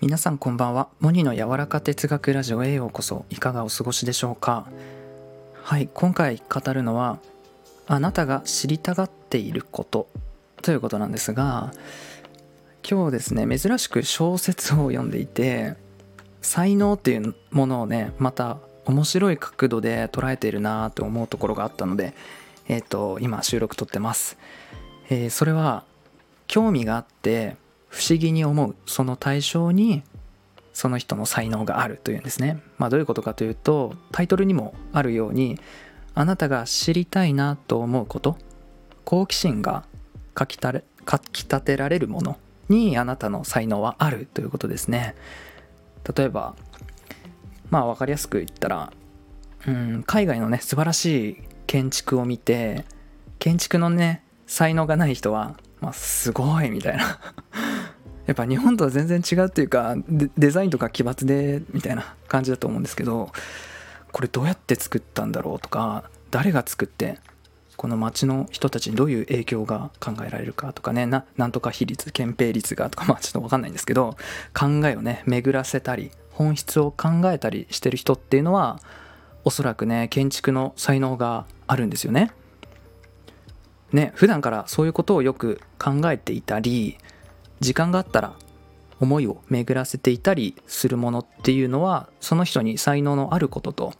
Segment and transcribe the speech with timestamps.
[0.00, 0.88] 皆さんこんばんは。
[1.00, 3.26] モニの柔らか哲学ラジオへようこそ。
[3.28, 4.66] いかがお過ごしでしょうか？
[5.62, 7.18] はい今回語るのは
[7.86, 10.08] あなたが知りたがっていること
[10.62, 11.74] ということなんですが
[12.82, 15.76] 今日ですね珍しく小説を読んでいて
[16.40, 22.14] 才能っていうものをねまた面白い角度で捉えているなと思うところがあったので
[22.68, 24.38] えっ、ー、と今収録撮ってます、
[25.10, 25.84] えー、それは
[26.46, 27.56] 興味があって
[27.90, 30.02] 不思議に思うその対象に
[30.72, 32.62] その人の才能があるというんですね。
[32.78, 35.58] まあどういうことかというとタイトルにもあるように
[36.14, 38.38] あなたが知りたいなと思うこと
[39.04, 39.84] 好奇心が
[40.34, 45.14] かきたれかきたてられるものにあなたの才能はあるということですね。
[46.16, 46.54] 例えば
[47.68, 48.92] まあ分かりやすく言ったら
[49.66, 52.84] うん海外のね素晴らしい建築を見て
[53.38, 57.18] 建築のね才能がない人はまあすごいみたいな
[58.30, 59.96] やっぱ日本とは全然違うっていうか
[60.38, 63.32] デザインとか奇抜でみたいな感じだと思うんですけど
[64.12, 67.18] これどうやって作ったんだろうとか誰が作って
[67.76, 74.16] この町の人たちにどういう影響が考えられるかとかねななんとか比率憲兵率がとかまあちょっと分かんないんですけど
[74.54, 78.78] 考えをね巡らせたり本質を考えたりしてる人っていうのは
[79.42, 82.30] おそらくね建築の才能があるんですよね。
[83.92, 86.96] ね普段からそういうことをよく考えていたり
[87.60, 88.34] 時間があったら
[89.00, 93.94] 思いを巡らせていたりするものっていうのはその人に才能のあることと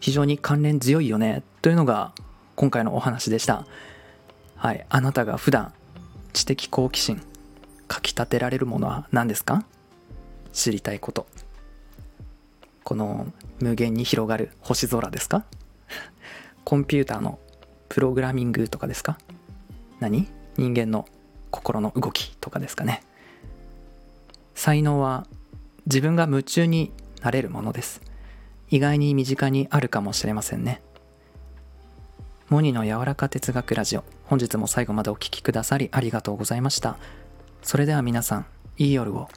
[0.00, 2.12] 非常に関連強いよねというのが
[2.54, 3.66] 今回のお話でした。
[4.56, 4.84] はい。
[4.88, 5.72] あなたが普段
[6.32, 7.22] 知的好奇心
[7.86, 9.64] かきたてられるものは何ですか？
[10.52, 11.26] 知りたいこと。
[12.84, 13.26] この
[13.60, 15.44] 無限に広がる星空ですか？
[16.64, 17.38] コンピューターの
[17.88, 19.18] プログラミングとかですか？
[20.00, 20.28] 何？
[20.56, 21.06] 人間の
[21.50, 23.02] 心の動きとかですかね。
[24.54, 25.26] 才能は
[25.86, 28.00] 自分が夢中になれるものです。
[28.70, 30.82] 意外に身近にあるかもしれませんね。
[32.48, 34.04] モニの柔らか哲学ラジオ。
[34.24, 36.96] 本日も最後までお聴きくださりありがとうございました。
[37.62, 38.46] それでは皆さん
[38.76, 39.28] いい夜を。